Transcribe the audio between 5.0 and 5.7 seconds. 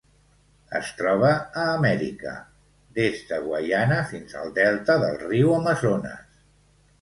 del riu